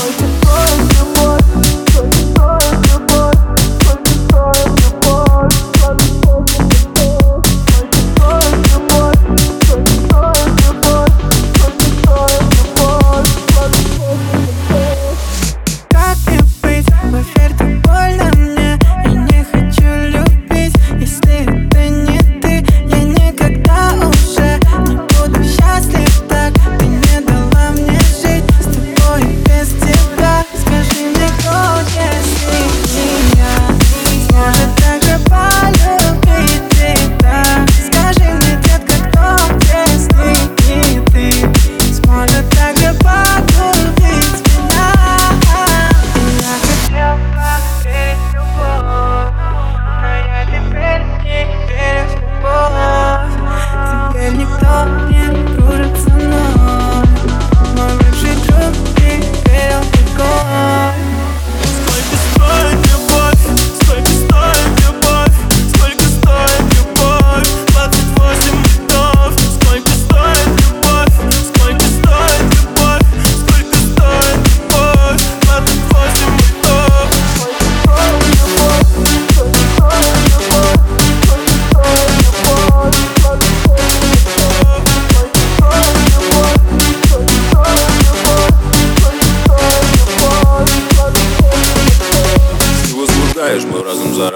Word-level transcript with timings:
beautiful 0.00 0.59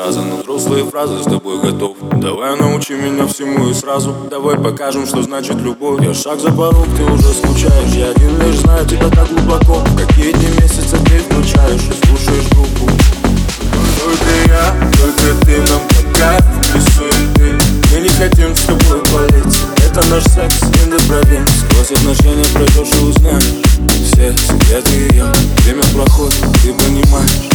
разум 0.04 0.24
за 0.24 0.28
разом 0.28 0.28
Но 0.30 0.36
взрослые 0.36 0.84
фразы 0.84 1.18
с 1.20 1.24
тобой 1.24 1.60
готов 1.60 1.96
Давай 2.20 2.56
научи 2.56 2.94
меня 2.94 3.26
всему 3.26 3.68
и 3.68 3.74
сразу. 3.74 4.14
Давай 4.30 4.56
покажем, 4.56 5.06
что 5.06 5.22
значит 5.22 5.56
любовь. 5.56 6.02
Я 6.02 6.14
шаг 6.14 6.40
за 6.40 6.50
порог, 6.52 6.86
ты 6.96 7.04
уже 7.04 7.32
скучаешь. 7.32 7.92
Я 7.94 8.10
один 8.10 8.40
лишь 8.40 8.56
знаю 8.56 8.86
тебя 8.86 9.08
так 9.08 9.28
глубоко. 9.28 9.82
Какие 9.96 10.32
дни 10.32 10.48
месяца 10.60 10.96
ты 10.96 11.18
включаешь 11.20 11.82
И 11.82 12.06
слушаешь 12.06 12.48
группу. 12.50 12.90
Только 13.98 14.30
я, 14.46 14.90
только 14.92 15.46
ты 15.46 15.58
нам 15.58 15.80
пока 15.88 16.38
рисуем 16.74 17.34
ты 17.34 17.94
Мы 17.94 18.00
не 18.02 18.08
хотим 18.08 18.54
с 18.54 18.64
тобой 18.64 19.00
болеть. 19.12 19.58
Это 19.78 20.06
наш 20.10 20.24
секс, 20.24 20.62
in 20.62 20.90
the 20.90 20.98
province 21.08 21.48
Сквозь 21.70 21.92
отношения 21.92 22.44
пройдешь 22.52 22.92
и 23.00 23.04
узнаешь 23.04 23.44
Все 24.06 24.34
секреты 24.36 25.14
ее 25.14 25.26
Время 25.64 25.84
проходит, 25.94 26.40
ты 26.62 26.74
понимаешь 26.74 27.53